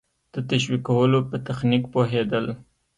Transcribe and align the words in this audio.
د 0.33 0.35
تشویقولو 0.49 1.19
په 1.29 1.35
تخنیک 1.47 1.83
پوهېدل. 1.93 2.45